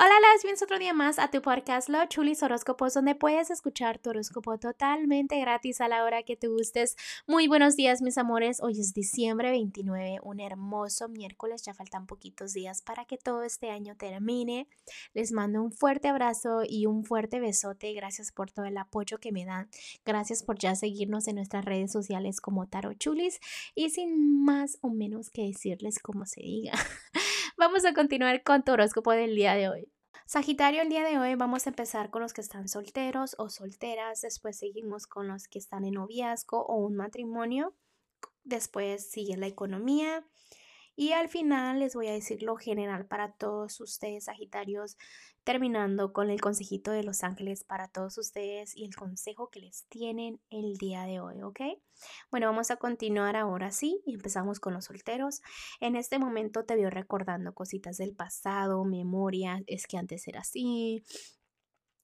Hola, 0.00 0.14
las 0.20 0.44
bienvenidos 0.44 0.62
otro 0.62 0.78
día 0.78 0.92
más 0.92 1.18
a 1.18 1.28
tu 1.28 1.42
podcast 1.42 1.88
Lo 1.88 2.06
Chulis 2.06 2.44
Horóscopos, 2.44 2.94
donde 2.94 3.16
puedes 3.16 3.50
escuchar 3.50 3.98
tu 3.98 4.10
horóscopo 4.10 4.56
totalmente 4.56 5.40
gratis 5.40 5.80
a 5.80 5.88
la 5.88 6.04
hora 6.04 6.22
que 6.22 6.36
te 6.36 6.46
gustes. 6.46 6.94
Muy 7.26 7.48
buenos 7.48 7.74
días, 7.74 8.00
mis 8.00 8.16
amores. 8.16 8.62
Hoy 8.62 8.78
es 8.78 8.94
diciembre 8.94 9.50
29, 9.50 10.20
un 10.22 10.38
hermoso 10.38 11.08
miércoles. 11.08 11.64
Ya 11.64 11.74
faltan 11.74 12.06
poquitos 12.06 12.52
días 12.52 12.80
para 12.80 13.06
que 13.06 13.18
todo 13.18 13.42
este 13.42 13.72
año 13.72 13.96
termine. 13.96 14.68
Les 15.14 15.32
mando 15.32 15.64
un 15.64 15.72
fuerte 15.72 16.06
abrazo 16.06 16.60
y 16.64 16.86
un 16.86 17.04
fuerte 17.04 17.40
besote. 17.40 17.92
Gracias 17.92 18.30
por 18.30 18.52
todo 18.52 18.66
el 18.66 18.78
apoyo 18.78 19.18
que 19.18 19.32
me 19.32 19.44
dan. 19.44 19.68
Gracias 20.04 20.44
por 20.44 20.60
ya 20.60 20.76
seguirnos 20.76 21.26
en 21.26 21.34
nuestras 21.34 21.64
redes 21.64 21.90
sociales 21.90 22.40
como 22.40 22.68
Taro 22.68 22.94
Chulis. 22.94 23.40
Y 23.74 23.90
sin 23.90 24.44
más 24.44 24.78
o 24.80 24.90
menos 24.90 25.28
que 25.30 25.42
decirles 25.42 25.98
como 25.98 26.24
se 26.24 26.40
diga. 26.40 26.74
Vamos 27.58 27.84
a 27.84 27.92
continuar 27.92 28.44
con 28.44 28.62
tu 28.62 28.70
horóscopo 28.70 29.10
del 29.10 29.34
día 29.34 29.54
de 29.54 29.68
hoy. 29.68 29.92
Sagitario, 30.26 30.80
el 30.80 30.90
día 30.90 31.02
de 31.02 31.18
hoy 31.18 31.34
vamos 31.34 31.66
a 31.66 31.70
empezar 31.70 32.08
con 32.08 32.22
los 32.22 32.32
que 32.32 32.40
están 32.40 32.68
solteros 32.68 33.34
o 33.36 33.50
solteras, 33.50 34.20
después 34.20 34.56
seguimos 34.56 35.08
con 35.08 35.26
los 35.26 35.48
que 35.48 35.58
están 35.58 35.84
en 35.84 35.94
noviazgo 35.94 36.64
o 36.64 36.76
un 36.76 36.94
matrimonio, 36.94 37.74
después 38.44 39.10
sigue 39.10 39.36
la 39.36 39.48
economía 39.48 40.24
y 40.98 41.12
al 41.12 41.28
final 41.28 41.78
les 41.78 41.94
voy 41.94 42.08
a 42.08 42.12
decir 42.12 42.42
lo 42.42 42.56
general 42.56 43.06
para 43.06 43.30
todos 43.30 43.80
ustedes, 43.80 44.24
Sagitarios, 44.24 44.96
terminando 45.44 46.12
con 46.12 46.28
el 46.28 46.40
consejito 46.40 46.90
de 46.90 47.04
los 47.04 47.22
ángeles 47.22 47.62
para 47.62 47.86
todos 47.86 48.18
ustedes 48.18 48.76
y 48.76 48.84
el 48.84 48.96
consejo 48.96 49.48
que 49.48 49.60
les 49.60 49.84
tienen 49.84 50.40
el 50.50 50.76
día 50.76 51.04
de 51.04 51.20
hoy, 51.20 51.40
¿ok? 51.42 51.60
Bueno, 52.32 52.48
vamos 52.48 52.72
a 52.72 52.78
continuar 52.78 53.36
ahora 53.36 53.70
sí 53.70 54.02
y 54.06 54.14
empezamos 54.14 54.58
con 54.58 54.74
los 54.74 54.86
solteros. 54.86 55.40
En 55.78 55.94
este 55.94 56.18
momento 56.18 56.64
te 56.64 56.74
veo 56.74 56.90
recordando 56.90 57.54
cositas 57.54 57.96
del 57.96 58.16
pasado, 58.16 58.84
memoria, 58.84 59.62
es 59.68 59.86
que 59.86 59.98
antes 59.98 60.26
era 60.26 60.40
así, 60.40 61.04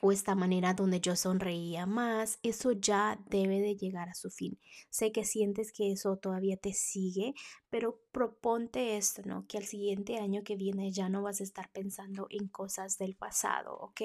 o 0.00 0.12
esta 0.12 0.34
manera 0.34 0.74
donde 0.74 1.00
yo 1.00 1.16
sonreía 1.16 1.86
más, 1.86 2.38
eso 2.42 2.72
ya 2.72 3.18
debe 3.28 3.60
de 3.60 3.76
llegar 3.76 4.08
a 4.08 4.14
su 4.14 4.30
fin. 4.30 4.58
Sé 4.90 5.12
que 5.12 5.24
sientes 5.24 5.72
que 5.72 5.92
eso 5.92 6.16
todavía 6.16 6.56
te 6.56 6.72
sigue, 6.72 7.34
pero 7.70 8.00
proponte 8.12 8.96
esto, 8.96 9.22
¿no? 9.24 9.46
Que 9.46 9.58
al 9.58 9.64
siguiente 9.64 10.16
año 10.18 10.42
que 10.44 10.56
viene 10.56 10.92
ya 10.92 11.08
no 11.08 11.22
vas 11.22 11.40
a 11.40 11.44
estar 11.44 11.70
pensando 11.72 12.26
en 12.30 12.48
cosas 12.48 12.96
del 12.98 13.14
pasado, 13.14 13.76
¿ok? 13.78 14.00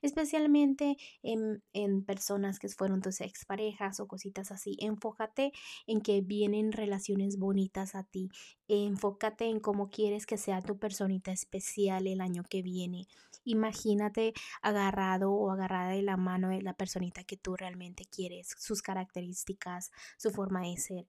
Especialmente 0.00 0.96
en, 1.22 1.62
en 1.72 2.04
personas 2.04 2.58
que 2.58 2.68
fueron 2.68 3.02
tus 3.02 3.20
exparejas 3.20 4.00
o 4.00 4.08
cositas 4.08 4.50
así. 4.50 4.76
Enfócate 4.80 5.52
en 5.86 6.00
que 6.00 6.20
vienen 6.20 6.72
relaciones 6.72 7.38
bonitas 7.38 7.94
a 7.94 8.04
ti. 8.04 8.28
Enfócate 8.68 9.46
en 9.46 9.60
cómo 9.60 9.90
quieres 9.90 10.26
que 10.26 10.36
sea 10.36 10.62
tu 10.62 10.78
personita 10.78 11.32
especial 11.32 12.06
el 12.06 12.20
año 12.20 12.42
que 12.48 12.62
viene. 12.62 13.06
Imagínate 13.44 14.32
agarrado 14.62 15.32
o 15.32 15.50
agarrada 15.50 15.90
de 15.90 16.02
la 16.02 16.16
mano 16.16 16.48
de 16.48 16.62
la 16.62 16.74
personita 16.74 17.24
que 17.24 17.36
tú 17.36 17.56
realmente 17.56 18.04
quieres, 18.04 18.54
sus 18.58 18.82
características, 18.82 19.90
su 20.16 20.30
forma 20.30 20.62
de 20.62 20.76
ser, 20.76 21.06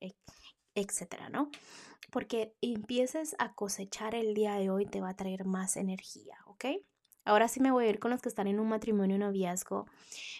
etcétera, 0.76 1.30
¿no? 1.30 1.50
Porque 2.12 2.56
empieces 2.62 3.36
a 3.40 3.54
cosechar 3.54 4.16
el 4.16 4.34
día 4.34 4.56
de 4.56 4.70
hoy 4.70 4.86
te 4.86 5.02
va 5.02 5.10
a 5.10 5.16
traer 5.16 5.46
más 5.46 5.78
energía, 5.78 6.38
¿ok? 6.48 6.66
Ahora 7.26 7.48
sí 7.48 7.60
me 7.62 7.72
voy 7.72 7.86
a 7.86 7.90
ir 7.90 8.00
con 8.00 8.12
los 8.12 8.22
que 8.22 8.30
están 8.30 8.48
en 8.48 8.60
un 8.60 8.68
matrimonio 8.68 9.18
noviazgo. 9.18 9.86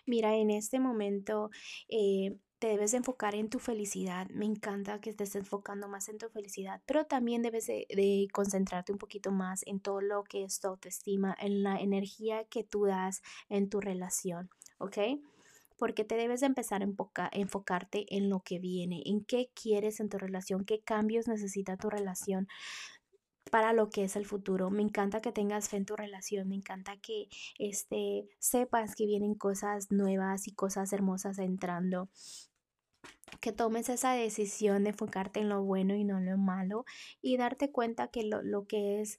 Mira, 0.06 0.36
en 0.36 0.50
este 0.50 0.80
momento 0.80 1.50
eh, 1.88 2.38
te 2.64 2.70
debes 2.70 2.94
enfocar 2.94 3.36
en 3.36 3.50
tu 3.50 3.60
felicidad. 3.60 4.30
Me 4.30 4.46
encanta 4.46 5.02
que 5.02 5.10
estés 5.10 5.36
enfocando 5.36 5.90
más 5.90 6.08
en 6.08 6.18
tu 6.18 6.30
felicidad, 6.30 6.82
pero 6.86 7.04
también 7.04 7.42
debes 7.42 7.68
de, 7.68 8.30
concentrarte 8.32 8.94
un 8.94 8.98
poquito 8.98 9.34
más 9.34 9.64
en 9.68 9.82
todo 9.82 10.00
lo 10.00 10.24
que 10.24 10.46
es 10.46 10.62
tu 10.62 10.70
autoestima, 10.70 11.36
en 11.42 11.62
la 11.62 11.76
energía 11.82 12.46
que 12.46 12.64
tú 12.64 12.86
das 12.86 13.22
en 13.50 13.70
tu 13.70 13.82
relación, 13.82 14.50
¿ok? 14.78 14.98
Porque 15.78 16.06
te 16.06 16.16
debes 16.16 16.40
de 16.40 16.46
empezar 16.46 16.82
a 16.82 17.30
enfocarte 17.34 18.06
en 18.16 18.30
lo 18.30 18.40
que 18.40 18.60
viene, 18.60 19.02
en 19.08 19.26
qué 19.26 19.50
quieres 19.54 20.00
en 20.00 20.08
tu 20.08 20.18
relación, 20.18 20.64
qué 20.64 20.80
cambios 20.80 21.28
necesita 21.28 21.76
tu 21.76 21.90
relación 21.90 22.48
para 23.52 23.74
lo 23.74 23.90
que 23.90 24.06
es 24.06 24.16
el 24.16 24.26
futuro. 24.26 24.70
Me 24.70 24.84
encanta 24.84 25.20
que 25.20 25.34
tengas 25.34 25.68
fe 25.68 25.76
en 25.76 25.86
tu 25.86 25.98
relación, 25.98 26.48
me 26.48 26.56
encanta 26.56 26.96
que 26.96 27.28
este, 27.60 28.30
sepas 28.40 28.96
que 28.96 29.06
vienen 29.06 29.36
cosas 29.36 29.92
nuevas 29.92 30.48
y 30.48 30.54
cosas 30.54 30.94
hermosas 30.94 31.40
entrando 31.40 32.08
que 33.44 33.52
tomes 33.52 33.90
esa 33.90 34.14
decisión 34.14 34.86
de 34.86 34.92
enfocarte 34.92 35.42
en 35.42 35.50
lo 35.50 35.62
bueno 35.64 35.96
y 35.96 36.06
no 36.06 36.18
en 36.18 36.28
lo 36.28 36.38
malo 36.38 36.86
y 37.22 37.36
darte 37.36 37.72
cuenta 37.72 38.08
que 38.08 38.24
lo, 38.24 38.66
que 38.68 39.02
es 39.02 39.18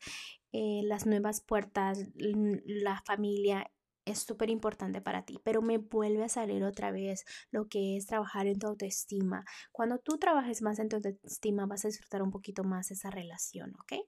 eh, 0.53 0.81
las 0.85 1.05
nuevas 1.05 1.43
puertas, 1.43 2.07
la 2.15 3.03
familia 3.05 3.71
es 4.04 4.19
súper 4.20 4.50
importante 4.50 5.00
para 5.00 5.25
ti, 5.25 5.41
pero 5.42 5.62
me 5.62 5.78
vuelve 5.78 6.25
a 6.25 6.28
salir 6.28 6.65
otra 6.65 6.91
vez 6.91 7.25
lo 7.50 7.69
que 7.69 7.97
es 7.97 8.06
trabajar 8.06 8.47
en 8.47 8.59
tu 8.59 8.66
autoestima. 8.66 9.44
Cuando 9.72 9.98
tú 9.98 10.19
trabajes 10.19 10.62
más 10.62 10.78
en 10.78 10.88
tu 10.88 10.97
autoestima 10.97 11.66
vas 11.66 11.84
a 11.84 11.88
disfrutar 11.88 12.22
un 12.22 12.31
poquito 12.31 12.65
más 12.65 12.91
esa 12.91 13.10
relación, 13.10 13.75
¿ok? 13.81 14.04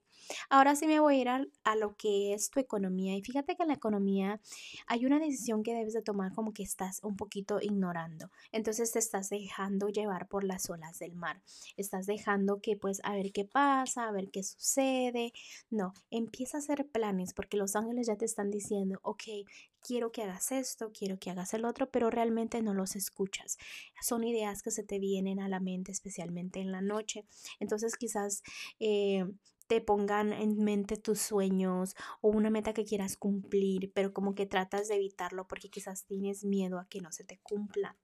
Ahora 0.51 0.75
sí 0.75 0.87
me 0.87 1.01
voy 1.01 1.17
a 1.17 1.21
ir 1.21 1.29
a, 1.29 1.77
lo 1.77 1.95
que 1.97 2.33
es 2.33 2.51
tu 2.51 2.59
economía 2.59 3.17
y 3.17 3.23
fíjate 3.23 3.55
que 3.55 3.63
en 3.63 3.69
la 3.69 3.75
economía 3.75 4.41
hay 4.87 5.07
una 5.07 5.19
decisión 5.19 5.63
que 5.63 5.75
debes 5.75 5.93
de 5.93 6.03
tomar 6.03 6.33
como 6.33 6.53
que 6.53 6.63
estás 6.63 7.01
un 7.03 7.17
poquito 7.17 7.59
ignorando. 7.61 8.31
Entonces 8.51 8.93
te 8.93 8.99
estás 8.99 9.29
dejando 9.29 9.89
llevar 9.89 10.27
por 10.29 10.43
las 10.45 10.69
olas 10.71 10.99
del 10.99 11.15
mar. 11.15 11.43
Estás 11.77 12.07
dejando 12.07 12.61
que 12.61 12.77
pues 12.77 13.01
a 13.05 13.15
ver 13.15 13.31
qué 13.33 13.45
pasa, 13.45 14.09
a 14.09 14.13
ver 14.13 14.31
qué 14.31 14.43
sucede. 14.43 15.33
No, 15.71 15.93
empieza 16.11 16.59
a 16.59 16.61
hacer 16.61 16.89
planes 16.89 17.35
porque 17.35 17.57
los 17.57 17.77
ángeles 17.77 18.07
ya 18.07 18.17
te 18.17 18.25
están 18.25 18.51
diciendo, 18.51 18.99
ok, 19.03 19.23
quiero 19.87 20.11
que 20.13 20.23
hagas 20.23 20.53
esto, 20.53 20.91
quiero 20.93 21.19
que 21.19 21.31
hagas 21.31 21.55
el 21.55 21.65
otro, 21.65 21.91
pero 21.91 22.11
realmente 22.11 22.63
no 22.63 22.75
los 22.75 22.97
escuchas. 22.97 23.59
Son 24.03 24.25
ideas 24.25 24.63
que 24.63 24.71
se 24.71 24.83
te 24.83 24.99
vienen 24.99 25.41
a 25.41 25.49
la 25.49 25.61
mente, 25.61 25.93
especialmente 25.93 26.61
en 26.61 26.73
la 26.73 26.81
noche. 26.81 27.25
Entonces 27.61 27.97
quizás... 27.97 28.43
Eh, 28.81 29.25
te 29.69 29.81
pongan 29.81 30.33
en 30.33 30.63
mente 30.63 30.97
tus 30.97 31.21
sueños 31.21 31.97
o 32.21 32.29
una 32.29 32.51
meta 32.51 32.73
que 32.73 32.85
quieras 32.85 33.17
cumplir, 33.17 33.91
pero 33.93 34.13
como 34.13 34.37
que 34.37 34.47
tratas 34.47 34.87
de 34.87 34.95
evitarlo 34.95 35.49
porque 35.49 35.71
quizás 35.71 36.05
tienes 36.05 36.45
miedo 36.45 36.79
a 36.79 36.87
que 36.87 37.01
no 37.01 37.11
se 37.11 37.25
te 37.25 37.41
cumpla. 37.41 37.97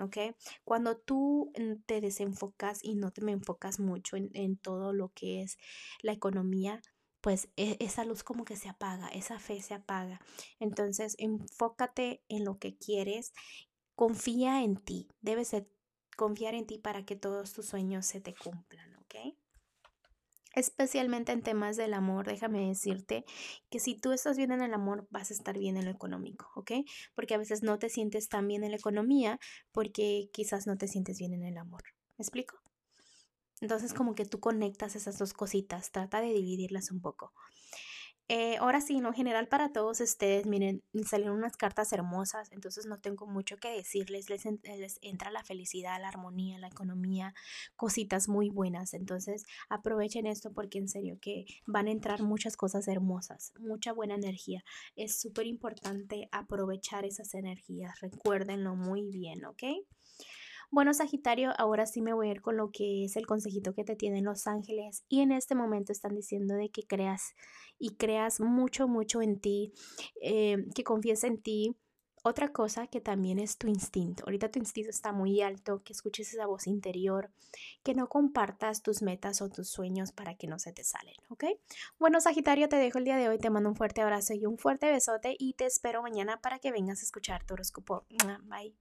¿ok? 0.00 0.16
Cuando 0.64 0.96
tú 0.96 1.52
mm, 1.58 1.82
te 1.86 2.00
desenfocas 2.00 2.82
y 2.82 2.94
no 2.94 3.10
te 3.10 3.20
me 3.22 3.32
enfocas 3.32 3.80
mucho 3.80 4.16
en, 4.16 4.30
en 4.32 4.56
todo 4.56 4.92
lo 4.92 5.12
que 5.12 5.42
es 5.42 5.58
la 6.00 6.12
economía, 6.12 6.80
pues 7.20 7.48
e, 7.56 7.76
esa 7.80 8.04
luz 8.04 8.22
como 8.22 8.44
que 8.44 8.56
se 8.56 8.68
apaga, 8.68 9.08
esa 9.08 9.38
fe 9.38 9.60
se 9.62 9.74
apaga. 9.74 10.20
Entonces, 10.58 11.16
enfócate 11.18 12.22
en 12.28 12.44
lo 12.44 12.58
que 12.58 12.76
quieres, 12.76 13.32
confía 13.94 14.62
en 14.62 14.76
ti, 14.76 15.08
debes 15.20 15.54
confiar 16.16 16.54
en 16.54 16.66
ti 16.66 16.78
para 16.78 17.04
que 17.04 17.16
todos 17.16 17.52
tus 17.52 17.66
sueños 17.66 18.06
se 18.06 18.20
te 18.20 18.34
cumplan, 18.34 18.94
¿ok? 18.96 19.36
Especialmente 20.54 21.30
en 21.30 21.42
temas 21.42 21.76
del 21.76 21.94
amor, 21.94 22.26
déjame 22.26 22.66
decirte 22.66 23.24
que 23.70 23.78
si 23.78 23.94
tú 23.94 24.10
estás 24.12 24.36
bien 24.36 24.50
en 24.50 24.62
el 24.62 24.74
amor, 24.74 25.06
vas 25.10 25.30
a 25.30 25.34
estar 25.34 25.56
bien 25.56 25.76
en 25.76 25.84
lo 25.84 25.92
económico, 25.92 26.50
¿ok? 26.56 26.72
Porque 27.14 27.34
a 27.34 27.38
veces 27.38 27.62
no 27.62 27.78
te 27.78 27.88
sientes 27.88 28.28
tan 28.28 28.48
bien 28.48 28.64
en 28.64 28.72
la 28.72 28.76
economía 28.76 29.38
porque 29.70 30.28
quizás 30.32 30.66
no 30.66 30.76
te 30.76 30.88
sientes 30.88 31.18
bien 31.18 31.34
en 31.34 31.44
el 31.44 31.56
amor. 31.56 31.82
¿Me 32.18 32.22
explico? 32.24 32.60
Entonces 33.60 33.94
como 33.94 34.14
que 34.14 34.24
tú 34.24 34.40
conectas 34.40 34.96
esas 34.96 35.18
dos 35.18 35.32
cositas, 35.32 35.90
trata 35.90 36.20
de 36.20 36.32
dividirlas 36.32 36.90
un 36.90 37.00
poco. 37.00 37.32
Eh, 38.32 38.58
ahora 38.58 38.80
sí, 38.80 38.96
en 38.96 39.12
general 39.12 39.48
para 39.48 39.72
todos 39.72 40.00
ustedes, 40.00 40.46
miren, 40.46 40.84
salieron 41.04 41.36
unas 41.36 41.56
cartas 41.56 41.92
hermosas, 41.92 42.48
entonces 42.52 42.86
no 42.86 43.00
tengo 43.00 43.26
mucho 43.26 43.56
que 43.56 43.70
decirles, 43.74 44.30
les, 44.30 44.44
les, 44.44 44.98
entra 45.02 45.32
la 45.32 45.42
felicidad, 45.42 46.00
la 46.00 46.10
armonía, 46.10 46.56
la 46.60 46.68
economía, 46.68 47.34
cositas 47.74 48.28
muy 48.28 48.48
buenas, 48.48 48.94
entonces 48.94 49.46
aprovechen 49.68 50.28
esto 50.28 50.52
porque 50.52 50.78
en 50.78 50.86
serio 50.86 51.18
que 51.20 51.44
van 51.66 51.88
a 51.88 51.90
entrar 51.90 52.22
muchas 52.22 52.56
cosas 52.56 52.86
hermosas, 52.86 53.52
mucha 53.58 53.92
buena 53.92 54.14
energía. 54.14 54.62
Es 54.94 55.20
súper 55.20 55.48
importante 55.48 56.28
aprovechar 56.30 57.04
esas 57.04 57.34
energías, 57.34 57.98
recuérdenlo 57.98 58.76
muy 58.76 59.10
bien, 59.10 59.44
¿ok? 59.44 59.64
Bueno, 60.72 60.94
Sagitario, 60.94 61.52
ahora 61.58 61.84
sí 61.84 62.00
me 62.00 62.12
voy 62.12 62.28
a 62.28 62.30
ir 62.30 62.42
con 62.42 62.56
lo 62.56 62.70
que 62.70 63.04
es 63.04 63.16
el 63.16 63.26
consejito 63.26 63.74
que 63.74 63.82
te 63.82 63.96
tienen 63.96 64.24
los 64.24 64.46
ángeles 64.46 65.04
y 65.08 65.20
en 65.20 65.32
este 65.32 65.56
momento 65.56 65.90
están 65.90 66.14
diciendo 66.14 66.54
de 66.54 66.70
que 66.70 66.84
creas 66.84 67.34
y 67.78 67.96
creas 67.96 68.40
mucho, 68.40 68.86
mucho 68.86 69.20
en 69.20 69.40
ti, 69.40 69.72
eh, 70.22 70.58
que 70.74 70.84
confíes 70.84 71.24
en 71.24 71.42
ti. 71.42 71.76
Otra 72.22 72.52
cosa 72.52 72.86
que 72.86 73.00
también 73.00 73.38
es 73.38 73.56
tu 73.56 73.66
instinto. 73.66 74.24
Ahorita 74.26 74.50
tu 74.50 74.58
instinto 74.58 74.90
está 74.90 75.10
muy 75.10 75.40
alto, 75.40 75.82
que 75.82 75.94
escuches 75.94 76.34
esa 76.34 76.46
voz 76.46 76.66
interior, 76.66 77.30
que 77.82 77.94
no 77.94 78.08
compartas 78.08 78.82
tus 78.82 79.00
metas 79.00 79.40
o 79.40 79.48
tus 79.48 79.70
sueños 79.70 80.12
para 80.12 80.36
que 80.36 80.46
no 80.46 80.58
se 80.58 80.72
te 80.72 80.84
salen, 80.84 81.16
¿ok? 81.30 81.44
Bueno, 81.98 82.20
Sagitario, 82.20 82.68
te 82.68 82.76
dejo 82.76 82.98
el 82.98 83.04
día 83.04 83.16
de 83.16 83.28
hoy, 83.28 83.38
te 83.38 83.48
mando 83.48 83.70
un 83.70 83.76
fuerte 83.76 84.02
abrazo 84.02 84.34
y 84.34 84.44
un 84.44 84.58
fuerte 84.58 84.92
besote 84.92 85.34
y 85.38 85.54
te 85.54 85.64
espero 85.64 86.02
mañana 86.02 86.40
para 86.42 86.58
que 86.58 86.70
vengas 86.70 87.00
a 87.00 87.04
escuchar 87.04 87.42
tu 87.44 87.54
horóscopo. 87.54 88.04
Bye. 88.44 88.76